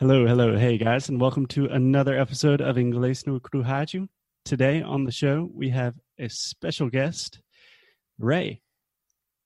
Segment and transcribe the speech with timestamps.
[0.00, 4.08] Hello, hello, hey guys, and welcome to another episode of Inglês no Crujaju.
[4.46, 7.42] Today on the show, we have a special guest,
[8.18, 8.62] Ray.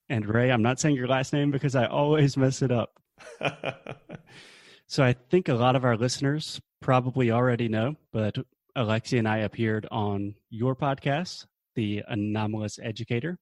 [0.07, 2.97] And Ray, I'm not saying your last name because I always mess it up.
[4.87, 8.37] so I think a lot of our listeners probably already know, but
[8.77, 13.37] Alexia and I appeared on your podcast, The Anomalous Educator,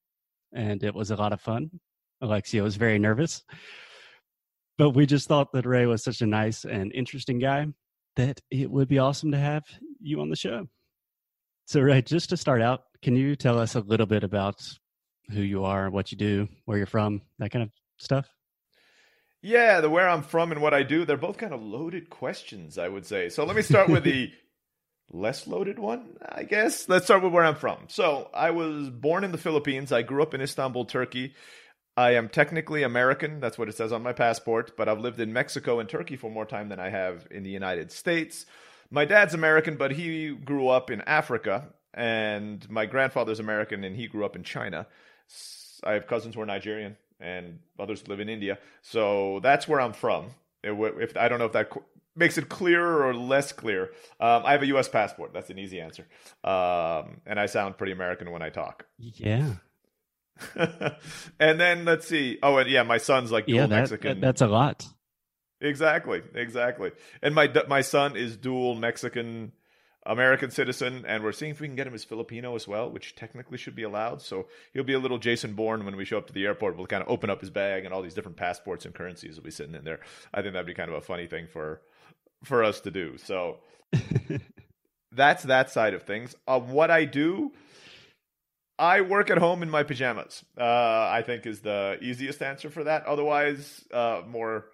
[0.52, 1.70] and it was a lot of fun.
[2.22, 3.44] Alexia was very nervous.
[4.78, 7.68] But we just thought that Ray was such a nice and interesting guy
[8.16, 9.64] that it would be awesome to have
[10.00, 10.68] you on the show.
[11.66, 14.62] So, Ray, just to start out, can you tell us a little bit about
[15.32, 18.28] who you are, what you do, where you're from, that kind of stuff?
[19.42, 22.78] Yeah, the where I'm from and what I do, they're both kind of loaded questions,
[22.78, 23.30] I would say.
[23.30, 24.32] So let me start with the
[25.12, 26.88] less loaded one, I guess.
[26.88, 27.86] Let's start with where I'm from.
[27.90, 29.92] So I was born in the Philippines.
[29.92, 31.34] I grew up in Istanbul, Turkey.
[31.96, 33.40] I am technically American.
[33.40, 36.32] That's what it says on my passport, but I've lived in Mexico and Turkey for
[36.32, 38.46] more time than I have in the United States.
[38.90, 44.08] My dad's American, but he grew up in Africa, and my grandfather's American, and he
[44.08, 44.88] grew up in China.
[45.84, 48.58] I have cousins who are Nigerian, and others live in India.
[48.82, 50.32] So that's where I'm from.
[50.64, 51.72] If I don't know if that
[52.16, 53.92] makes it clearer or less clear.
[54.20, 54.88] Um, I have a U.S.
[54.88, 55.34] passport.
[55.34, 56.08] That's an easy answer,
[56.44, 58.86] um, and I sound pretty American when I talk.
[58.98, 59.54] Yeah.
[61.40, 62.40] and then let's see.
[62.42, 64.20] Oh, and yeah, my son's like dual yeah, that, Mexican.
[64.20, 64.88] That's a lot.
[65.62, 66.92] Exactly, exactly.
[67.22, 69.54] And my my son is dual Mexican
[70.06, 73.16] American citizen, and we're seeing if we can get him as Filipino as well, which
[73.16, 74.22] technically should be allowed.
[74.22, 76.76] So he'll be a little Jason Bourne when we show up to the airport.
[76.76, 79.44] We'll kind of open up his bag, and all these different passports and currencies will
[79.44, 80.02] be sitting in there.
[80.34, 81.82] I think that'd be kind of a funny thing for
[82.44, 83.18] for us to do.
[83.18, 83.60] So
[85.14, 86.36] that's that side of things.
[86.48, 87.54] Uh, what I do,
[88.80, 90.44] I work at home in my pajamas.
[90.58, 93.06] Uh, I think is the easiest answer for that.
[93.06, 94.66] Otherwise, uh, more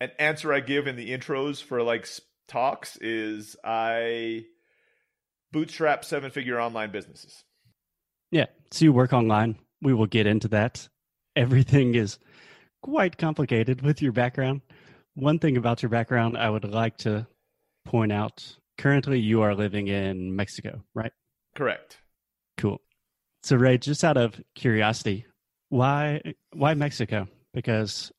[0.00, 2.08] an answer I give in the intros for like
[2.48, 4.44] talks is I
[5.52, 7.44] bootstrap seven figure online businesses.
[8.30, 8.46] Yeah.
[8.70, 9.58] So you work online.
[9.82, 10.88] We will get into that.
[11.36, 12.18] Everything is
[12.82, 14.62] quite complicated with your background.
[15.14, 17.26] One thing about your background I would like to
[17.84, 21.12] point out currently you are living in Mexico, right?
[21.54, 21.98] Correct.
[23.44, 25.26] So Ray, just out of curiosity,
[25.68, 26.22] why
[26.54, 27.28] why Mexico?
[27.52, 28.10] Because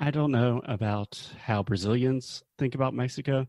[0.00, 3.46] I don't know about how Brazilians think about Mexico,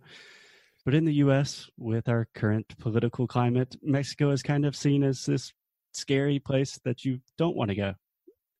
[0.86, 5.26] but in the US, with our current political climate, Mexico is kind of seen as
[5.26, 5.54] this
[5.92, 7.96] scary place that you don't want to go.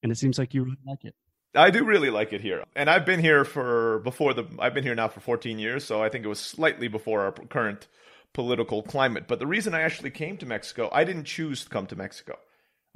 [0.02, 1.14] And it seems like you really like it.
[1.54, 2.64] I do really like it here.
[2.76, 6.02] And I've been here for before the I've been here now for 14 years, so
[6.02, 7.88] I think it was slightly before our current
[8.34, 9.26] political climate.
[9.28, 12.40] But the reason I actually came to Mexico, I didn't choose to come to Mexico.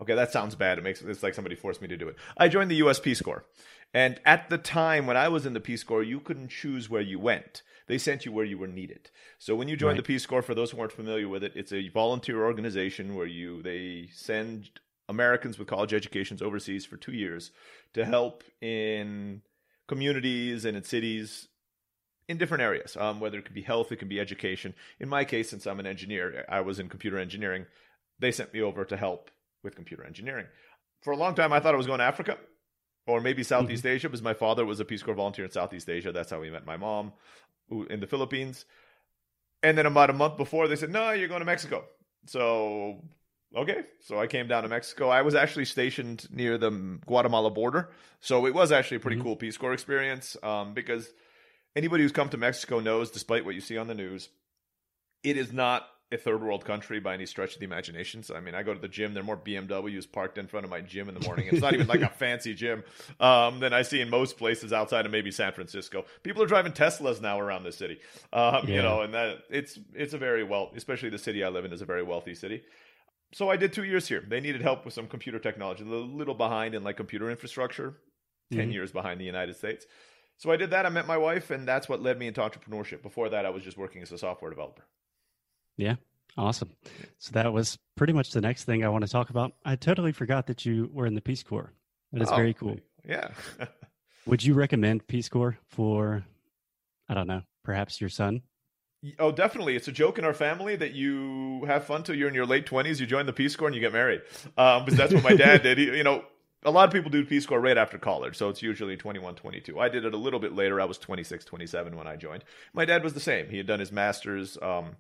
[0.02, 0.78] Okay, that sounds bad.
[0.78, 2.16] It makes it's like somebody forced me to do it.
[2.38, 3.46] I joined the US Peace Corps.
[3.94, 7.02] And at the time when I was in the Peace Corps, you couldn't choose where
[7.02, 7.62] you went.
[7.88, 9.12] They sent you where you were needed.
[9.38, 9.98] So when you join right.
[9.98, 13.26] the Peace Corps, for those who aren't familiar with it, it's a volunteer organization where
[13.26, 14.70] you they send
[15.10, 17.52] Americans with college educations overseas for two years
[17.94, 19.42] to help in
[19.88, 21.50] communities and in cities
[22.30, 24.74] in different areas, um, whether it could be health, it can be education.
[25.00, 27.66] In my case, since I'm an engineer, I was in computer engineering.
[28.20, 29.30] They sent me over to help
[29.64, 30.48] with computer engineering.
[31.02, 32.38] For a long time, I thought I was going to Africa
[33.08, 33.96] or maybe Southeast mm-hmm.
[33.96, 36.12] Asia because my father was a Peace Corps volunteer in Southeast Asia.
[36.12, 37.14] That's how we met my mom
[37.90, 38.66] in the Philippines.
[39.64, 41.86] And then about a month before, they said, no, you're going to Mexico.
[42.26, 43.02] So
[43.56, 45.10] Okay, so I came down to Mexico.
[45.10, 47.90] I was actually stationed near the Guatemala border,
[48.22, 49.26] so it was actually a pretty mm-hmm.
[49.26, 50.38] cool Peace Corps experience.
[50.42, 51.10] Um, because
[51.76, 54.30] anybody who's come to Mexico knows, despite what you see on the news,
[55.22, 58.24] it is not a third world country by any stretch of the imagination.
[58.24, 59.14] So, I mean, I go to the gym.
[59.14, 61.48] There are more BMWs parked in front of my gym in the morning.
[61.52, 62.84] It's not even like a fancy gym
[63.20, 66.06] um, than I see in most places outside of maybe San Francisco.
[66.24, 68.00] People are driving Teslas now around the city.
[68.34, 68.76] Um, yeah.
[68.76, 71.74] You know, and that it's it's a very well, especially the city I live in
[71.74, 72.64] is a very wealthy city
[73.34, 74.24] so I did two years here.
[74.28, 77.96] They needed help with some computer technology, a little behind in like computer infrastructure,
[78.52, 78.72] 10 mm-hmm.
[78.72, 79.86] years behind the United States.
[80.38, 80.86] So I did that.
[80.86, 83.02] I met my wife, and that's what led me into entrepreneurship.
[83.02, 84.84] Before that, I was just working as a software developer.
[85.82, 85.96] Yeah,
[86.38, 86.70] awesome.
[87.18, 89.54] So that was pretty much the next thing I want to talk about.
[89.66, 91.74] I totally forgot that you were in the Peace Corps.
[92.14, 92.78] That is oh, very cool.
[93.08, 93.30] Yeah.
[94.28, 96.24] Would you recommend Peace Corps for,
[97.10, 98.44] I don't know, perhaps your son?
[99.18, 99.76] Oh, definitely.
[99.76, 102.68] It's a joke in our family that you have fun till you're in your late
[102.68, 104.22] 20s, you join the Peace Corps and you get married.
[104.56, 105.80] Um, because that's what my dad did.
[105.80, 106.24] He, you know,
[106.64, 109.80] a lot of people do Peace Corps right after college, so it's usually 21, 22.
[109.80, 110.80] I did it a little bit later.
[110.80, 112.44] I was 26, 27 when I joined.
[112.74, 113.50] My dad was the same.
[113.50, 114.60] He had done his master's.
[114.62, 114.98] Um,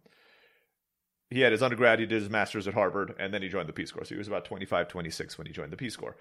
[1.31, 3.73] he had his undergrad, he did his master's at Harvard, and then he joined the
[3.73, 4.03] Peace Corps.
[4.03, 6.17] So he was about 25, 26 when he joined the Peace Corps.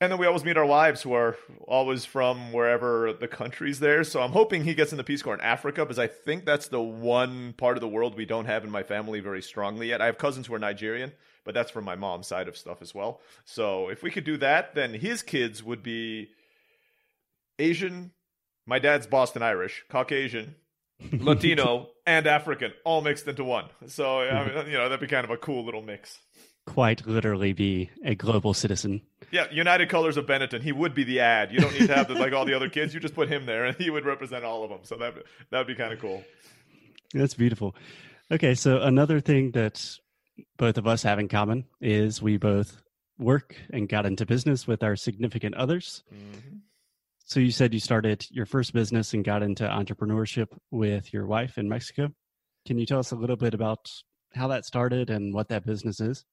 [0.00, 1.36] And then we always meet our wives who are
[1.66, 4.04] always from wherever the country's there.
[4.04, 6.68] So I'm hoping he gets in the Peace Corps in Africa because I think that's
[6.68, 10.02] the one part of the world we don't have in my family very strongly yet.
[10.02, 11.12] I have cousins who are Nigerian,
[11.44, 13.20] but that's from my mom's side of stuff as well.
[13.46, 16.28] So if we could do that, then his kids would be
[17.58, 18.12] Asian.
[18.66, 20.56] My dad's Boston Irish, Caucasian,
[21.12, 23.66] Latino, and African, all mixed into one.
[23.86, 26.18] So I mean, you know that'd be kind of a cool little mix.
[26.66, 29.02] Quite literally, be a global citizen.
[29.30, 30.62] Yeah, United Colors of Benetton.
[30.62, 31.52] He would be the ad.
[31.52, 32.92] You don't need to have the, like all the other kids.
[32.92, 34.80] You just put him there, and he would represent all of them.
[34.82, 35.14] So that
[35.50, 36.24] that would be kind of cool.
[37.14, 37.76] That's beautiful.
[38.30, 39.98] Okay, so another thing that
[40.56, 42.82] both of us have in common is we both
[43.18, 46.02] work and got into business with our significant others.
[46.12, 46.56] Mm-hmm.
[47.26, 51.58] So you said you started your first business and got into entrepreneurship with your wife
[51.58, 52.12] in Mexico.
[52.66, 53.90] Can you tell us a little bit about
[54.32, 56.24] how that started and what that business is?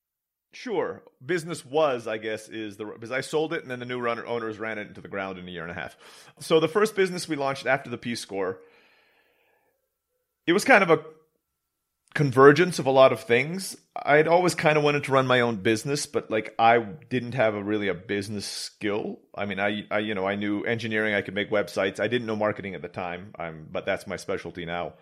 [0.52, 1.02] Sure.
[1.26, 4.24] Business was, I guess, is the because I sold it and then the new runner
[4.28, 5.98] owners ran it into the ground in a year and a half.
[6.40, 8.60] So the first business we launched after the Peace Corps,
[10.46, 11.04] it was kind of a
[12.14, 13.76] convergence of a lot of things.
[13.96, 17.56] I'd always kind of wanted to run my own business, but like I didn't have
[17.56, 19.20] a really a business skill.
[19.36, 21.14] I mean, I, I you know I knew engineering.
[21.14, 22.00] I could make websites.
[22.00, 23.34] I didn't know marketing at the time.
[23.38, 24.94] I'm, but that's my specialty now.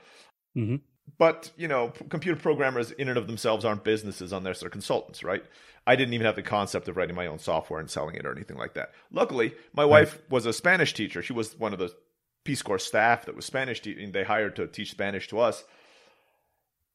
[0.56, 0.78] Mm-hmm.
[1.18, 5.44] But you know, computer programmers in and of themselves aren't businesses unless they're consultants, right?
[5.86, 8.31] I didn't even have the concept of writing my own software and selling it or
[8.31, 8.92] anything like that.
[9.12, 9.90] Luckily, my right.
[9.90, 11.22] wife was a Spanish teacher.
[11.22, 11.92] She was one of the
[12.44, 13.81] Peace Corps staff that was Spanish.
[13.81, 15.64] Te- they hired to teach Spanish to us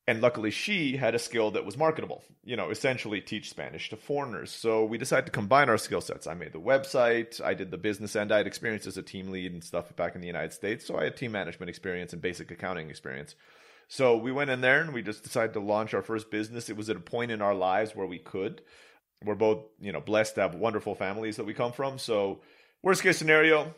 [0.09, 3.97] and luckily, she had a skill that was marketable, you know, essentially teach Spanish to
[3.97, 4.53] foreigners.
[4.53, 6.29] So we decided to combine our skill sets.
[6.29, 9.31] I made the website, I did the business end, I had experience as a team
[9.33, 10.87] lead and stuff back in the United States.
[10.87, 13.35] So I had team management experience and basic accounting experience.
[13.89, 16.71] So we went in there and we just decided to launch our first business.
[16.71, 18.63] It was at a point in our lives where we could.
[19.25, 21.99] We're both, you know, blessed to have wonderful families that we come from.
[21.99, 22.43] So,
[22.83, 23.75] worst case scenario,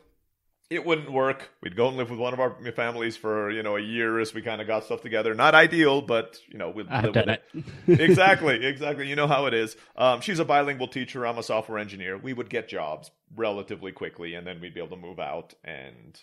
[0.71, 1.51] it wouldn't work.
[1.63, 4.35] We'd go and live with one of our families for you know a year as
[4.35, 5.35] we kind of got stuff together.
[5.35, 7.65] Not ideal, but you know we'd I've live done with it.
[7.87, 8.01] it.
[8.11, 9.09] exactly, exactly.
[9.09, 9.77] You know how it is.
[9.97, 11.27] Um, she's a bilingual teacher.
[11.27, 12.19] I'm a software engineer.
[12.19, 16.21] We would get jobs relatively quickly, and then we'd be able to move out and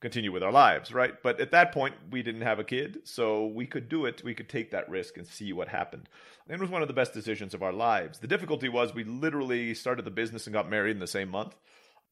[0.00, 1.14] continue with our lives, right?
[1.22, 4.22] But at that point, we didn't have a kid, so we could do it.
[4.24, 6.08] We could take that risk and see what happened.
[6.46, 8.18] And it was one of the best decisions of our lives.
[8.18, 11.54] The difficulty was we literally started the business and got married in the same month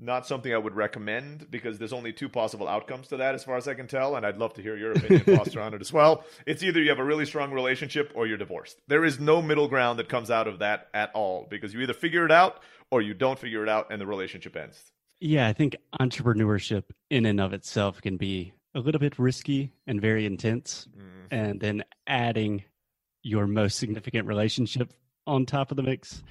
[0.01, 3.57] not something I would recommend because there's only two possible outcomes to that, as far
[3.57, 4.15] as I can tell.
[4.15, 6.25] And I'd love to hear your opinion, Foster, on it as well.
[6.47, 8.81] It's either you have a really strong relationship or you're divorced.
[8.87, 11.95] There is no middle ground that comes out of that at all because you either
[11.95, 14.93] figure it out or you don't figure it out and the relationship ends.
[15.21, 20.01] Yeah, I think entrepreneurship in and of itself can be a little bit risky and
[20.01, 20.87] very intense.
[20.97, 21.27] Mm.
[21.31, 22.63] And then adding
[23.23, 24.93] your most significant relationship
[25.27, 26.23] on top of the mix.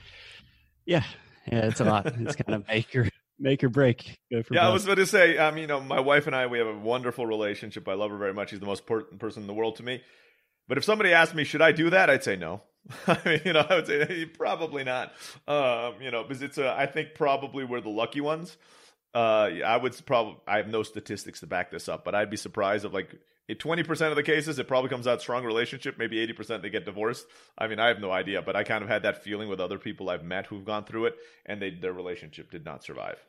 [0.85, 1.03] Yeah,
[1.51, 2.07] yeah, it's a lot.
[2.07, 3.09] It's kind of make or
[3.39, 4.19] make or break.
[4.29, 4.57] yeah, both.
[4.57, 5.37] I was about to say.
[5.37, 7.87] Um, you know, my wife and I, we have a wonderful relationship.
[7.87, 8.49] I love her very much.
[8.49, 10.01] She's the most important person in the world to me.
[10.67, 12.09] But if somebody asked me, should I do that?
[12.09, 12.61] I'd say no.
[13.07, 15.13] I mean, you know, I would say probably not.
[15.47, 18.57] Um, you know, because it's a, I think probably we're the lucky ones.
[19.13, 22.37] Uh, I would probably, I have no statistics to back this up, but I'd be
[22.37, 23.15] surprised if like
[23.49, 25.97] 20% of the cases, it probably comes out strong relationship.
[25.97, 27.25] Maybe 80% they get divorced.
[27.57, 29.79] I mean, I have no idea, but I kind of had that feeling with other
[29.79, 31.15] people I've met who've gone through it
[31.45, 33.23] and they, their relationship did not survive.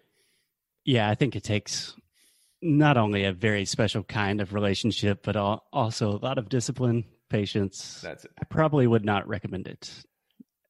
[0.85, 1.95] Yeah, I think it takes
[2.61, 8.01] not only a very special kind of relationship, but also a lot of discipline, patience.
[8.03, 8.33] That's it.
[8.41, 10.05] I probably would not recommend it.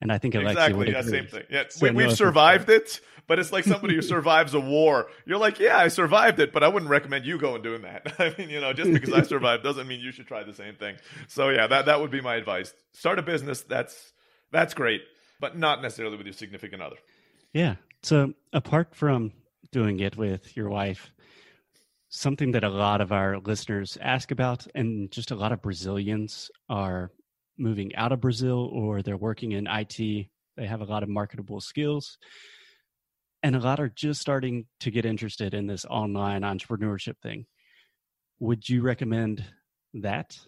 [0.01, 1.43] And I think Alexi exactly would yeah, same thing.
[1.51, 5.09] Yeah, so we, have survived it, but it's like somebody who survives a war.
[5.27, 8.15] You're like, yeah, I survived it, but I wouldn't recommend you going doing that.
[8.19, 10.77] I mean, you know, just because I survived doesn't mean you should try the same
[10.77, 10.97] thing.
[11.27, 12.73] So yeah, that that would be my advice.
[12.93, 13.63] Start a business.
[13.63, 14.13] That's
[14.53, 15.03] that's great,
[15.41, 16.97] but not necessarily with your significant other.
[17.53, 17.77] Yeah.
[18.03, 19.33] So apart from
[19.73, 21.11] doing it with your wife,
[22.09, 26.51] something that a lot of our listeners ask about, and just a lot of Brazilians
[26.69, 27.11] are
[27.59, 29.99] moving out of Brazil or they're working in IT.
[29.99, 32.19] They have a lot of marketable skills.
[33.43, 37.47] And a lot are just starting to get interested in this online entrepreneurship thing.
[38.41, 39.45] Would you recommend
[39.95, 40.39] that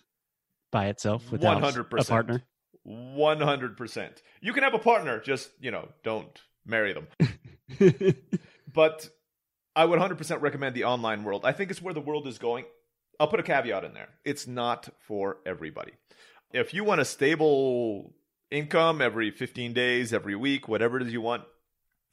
[0.73, 2.01] by itself without 100%.
[2.01, 2.43] a partner?
[2.87, 4.11] 100%.
[4.41, 7.07] You can have a partner, just, you know, don't marry them.
[8.73, 9.09] but
[9.77, 11.45] I would 100% recommend the online world.
[11.45, 12.65] I think it's where the world is going.
[13.21, 14.09] I'll put a caveat in there.
[14.25, 15.93] It's not for everybody
[16.53, 18.13] if you want a stable
[18.51, 21.43] income every 15 days, every week, whatever it is you want,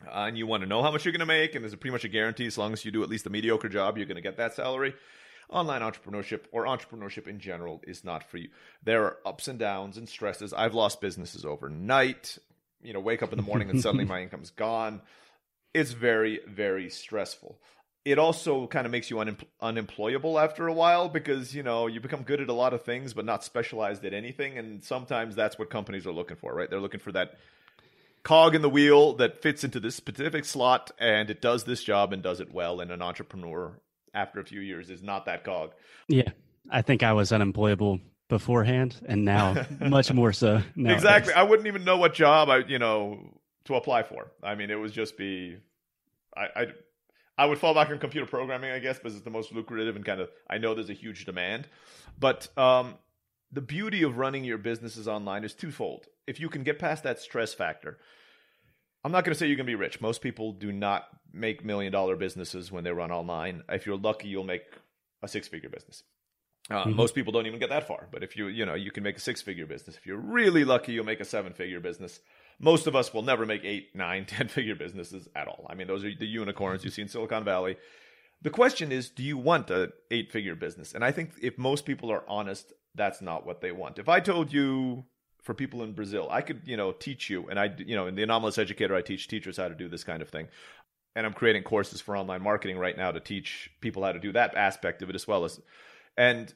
[0.06, 1.91] uh, and you want to know how much you're going to make, and there's pretty
[1.91, 4.15] much a guarantee as long as you do at least a mediocre job, you're going
[4.15, 4.94] to get that salary.
[5.50, 8.50] Online entrepreneurship or entrepreneurship in general is not for you.
[8.84, 10.53] There are ups and downs and stresses.
[10.53, 12.38] I've lost businesses overnight.
[12.82, 15.01] You know, wake up in the morning and suddenly my income's gone
[15.77, 17.60] it's very very stressful
[18.07, 21.99] it also kind of makes you un- unemployable after a while because you know you
[21.99, 25.59] become good at a lot of things but not specialized at anything and sometimes that's
[25.59, 26.69] what companies are looking for right?
[26.69, 27.37] They're looking for that
[28.23, 32.13] cog in the wheel that fits into this specific slot and it does this job
[32.13, 33.77] and does it well and an entrepreneur
[34.13, 35.71] after a few years is not that cog.
[36.07, 36.29] Yeah.
[36.71, 37.99] I think i was unemployable
[38.29, 41.03] beforehand and now much more so nowadays.
[41.03, 41.33] exactly.
[41.33, 43.19] I wouldn't even know what job i you know
[43.65, 44.31] to apply for.
[44.41, 45.57] I mean it would just be
[46.37, 46.67] I, I
[47.38, 50.03] I would fall back on computer programming, I guess, because it's the most lucrative and
[50.03, 51.67] kind of I know there's a huge demand.
[52.20, 52.96] But um,
[53.51, 56.06] the beauty of running your businesses online is twofold.
[56.25, 57.98] If you can get past that stress factor,
[59.03, 60.01] I'm not going to say you're going to be rich.
[60.01, 63.63] Most people do not make million dollar businesses when they run online.
[63.70, 64.63] If you're lucky, you'll make
[65.22, 66.03] a six figure business.
[66.70, 66.96] Uh, mm-hmm.
[66.96, 69.15] Most people don't even get that far, but if you you know you can make
[69.15, 69.96] a six figure business.
[69.96, 72.20] If you're really lucky, you'll make a seven figure business
[72.59, 75.65] most of us will never make eight, nine, ten figure businesses at all.
[75.69, 77.77] I mean, those are the unicorns you see in Silicon Valley.
[78.41, 80.93] The question is, do you want an eight figure business?
[80.93, 83.97] And I think if most people are honest, that's not what they want.
[83.97, 85.05] If I told you
[85.41, 88.15] for people in Brazil, I could, you know, teach you, and I, you know, in
[88.15, 90.47] the anomalous educator, I teach teachers how to do this kind of thing.
[91.15, 94.31] And I'm creating courses for online marketing right now to teach people how to do
[94.33, 95.59] that aspect of it as well as,
[96.15, 96.53] and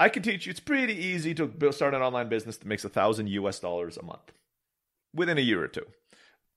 [0.00, 0.50] I can teach you.
[0.50, 4.02] It's pretty easy to start an online business that makes a thousand US dollars a
[4.02, 4.32] month
[5.14, 5.86] within a year or two.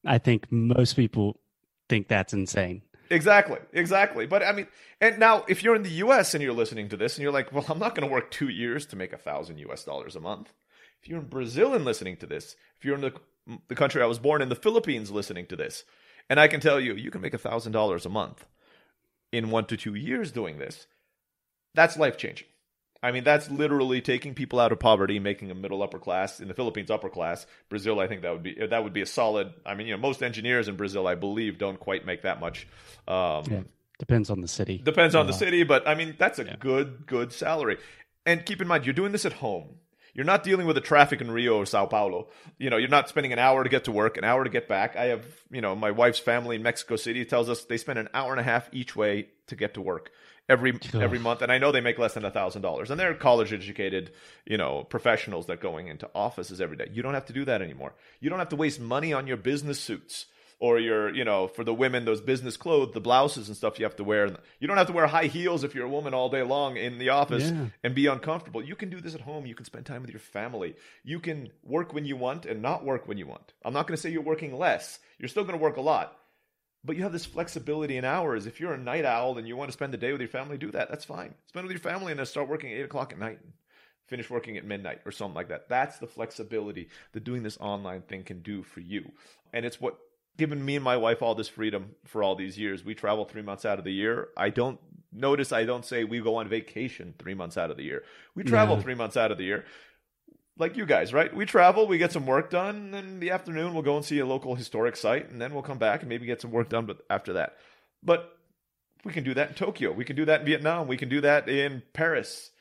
[0.06, 1.40] I think most people
[1.88, 2.84] think that's insane.
[3.12, 4.28] Exactly, exactly.
[4.28, 4.68] But I mean,
[5.02, 6.34] and now if you're in the U.S.
[6.34, 8.50] and you're listening to this and you're like, well, I'm not going to work two
[8.50, 9.84] years to make a thousand U.S.
[9.84, 10.54] dollars a month.
[11.02, 13.14] If you're in Brazil and listening to this, if you're in the
[13.68, 15.84] the country I was born in, the Philippines, listening to this,
[16.30, 18.46] and I can tell you, you can make a thousand dollars a month
[19.32, 20.86] in one to two years doing this.
[21.74, 22.48] That's life changing.
[23.02, 26.50] I mean, that's literally taking people out of poverty, making a middle upper class in
[26.50, 27.46] the Philippines upper class.
[27.70, 29.54] Brazil, I think that would be that would be a solid.
[29.66, 32.68] I mean, you know, most engineers in Brazil, I believe, don't quite make that much.
[33.08, 33.62] Um, yeah.
[34.00, 34.78] Depends on the city.
[34.78, 36.56] Depends on the city, but I mean, that's a yeah.
[36.60, 37.78] good good salary.
[38.26, 39.76] And keep in mind, you're doing this at home.
[40.14, 42.30] You're not dealing with the traffic in Rio or Sao Paulo.
[42.58, 44.68] You know, you're not spending an hour to get to work, an hour to get
[44.68, 44.96] back.
[44.96, 48.10] I have, you know, my wife's family in Mexico City tells us they spend an
[48.14, 50.12] hour and a half each way to get to work
[50.50, 51.42] every every month.
[51.42, 52.92] And i know they make less than a thousand dollars.
[52.92, 54.12] And they're college educated
[54.46, 56.90] you know professionals that going into offices every day.
[56.92, 57.94] You don't have to do that anymore.
[58.20, 60.26] You don't have to waste money on your business suits
[60.60, 63.86] or your you know for the women those business clothes the blouses and stuff you
[63.86, 64.28] have to wear.
[64.60, 66.98] You don't have to wear high heels if you're a woman all day long in
[66.98, 67.68] the office yeah.
[67.84, 68.62] and be uncomfortable.
[68.62, 69.46] You can do this at home.
[69.46, 70.76] You can spend time with your family.
[71.04, 73.54] You can work when you want and not work when you want.
[73.64, 75.00] I'm not going to say you're working less.
[75.18, 76.19] You're still going to work a lot
[76.84, 78.46] but you have this flexibility in hours.
[78.46, 80.58] If you're a night owl and you want to spend the day with your family,
[80.58, 80.90] do that.
[80.90, 81.36] That's fine.
[81.48, 83.54] Spend with your family and then start working at eight o'clock at night and
[84.08, 85.68] finish working at midnight or something like that.
[85.70, 89.12] That's the flexibility that doing this online thing can do for you.
[89.54, 89.98] And it's what
[90.38, 92.86] given me and my wife all this freedom for all these years.
[92.86, 94.30] We travel three months out of the year.
[94.38, 94.80] I don't
[95.12, 98.04] notice I don't say we go on vacation three months out of the year.
[98.36, 98.82] We travel no.
[98.82, 99.66] three months out of the year
[100.60, 101.34] like you guys, right?
[101.34, 104.06] We travel, we get some work done, and then in the afternoon we'll go and
[104.06, 106.70] see a local historic site, and then we'll come back and maybe get some work
[106.70, 106.86] done.
[106.86, 107.56] But after that,
[108.04, 108.38] but
[109.06, 111.22] we can do that in Tokyo, we can do that in Vietnam, we can do
[111.22, 112.52] that in Paris,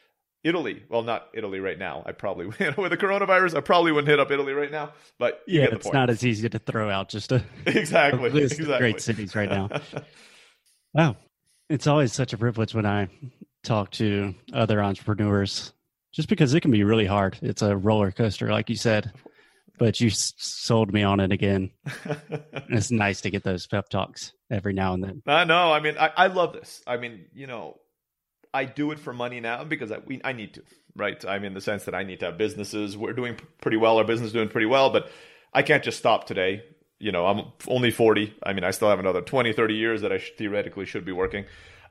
[0.44, 0.84] Italy.
[0.88, 2.04] Well, not Italy right now.
[2.06, 4.92] I probably with the coronavirus, I probably wouldn't hit up Italy right now.
[5.18, 5.94] But yeah, it's point.
[5.94, 8.78] not as easy to throw out just a exactly, a exactly.
[8.78, 9.68] great cities right now.
[10.94, 11.16] wow,
[11.68, 13.08] it's always such a privilege when I
[13.64, 15.72] talk to other entrepreneurs
[16.18, 17.38] just because it can be really hard.
[17.42, 19.12] It's a roller coaster, like you said.
[19.78, 21.70] But you sold me on it again.
[22.68, 25.22] it's nice to get those pep talks every now and then.
[25.28, 25.72] I know.
[25.72, 26.82] I mean, I, I love this.
[26.88, 27.78] I mean, you know,
[28.52, 30.64] I do it for money now because I, we, I need to,
[30.96, 31.24] right?
[31.24, 32.96] I mean, the sense that I need to have businesses.
[32.96, 33.98] We're doing pretty well.
[33.98, 35.12] Our business is doing pretty well, but
[35.54, 36.64] I can't just stop today.
[36.98, 38.34] You know, I'm only 40.
[38.42, 41.44] I mean, I still have another 20, 30 years that I theoretically should be working.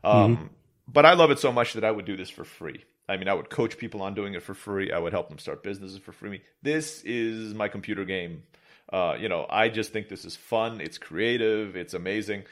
[0.03, 0.45] Um, mm-hmm.
[0.85, 2.83] But I love it so much that I would do this for free.
[3.09, 4.91] I mean, I would coach people on doing it for free.
[4.91, 6.41] I would help them start businesses for free.
[6.61, 8.43] This is my computer game.
[8.91, 10.81] Uh, you know, I just think this is fun.
[10.81, 11.75] It's creative.
[11.75, 12.43] It's amazing.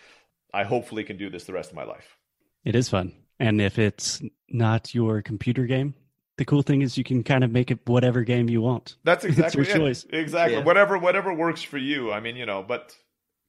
[0.53, 2.17] I hopefully can do this the rest of my life.
[2.63, 3.13] It is fun.
[3.39, 5.93] And if it's not your computer game,
[6.38, 8.95] the cool thing is you can kind of make it whatever game you want.
[9.03, 10.05] That's exactly your choice.
[10.09, 10.57] Exactly.
[10.57, 10.63] Yeah.
[10.63, 12.12] Whatever whatever works for you.
[12.12, 12.95] I mean, you know, but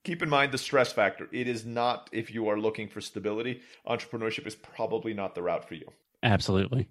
[0.05, 1.29] keep in mind the stress factor.
[1.33, 5.67] It is not if you are looking for stability, entrepreneurship is probably not the route
[5.69, 5.89] for you.
[6.23, 6.89] Absolutely.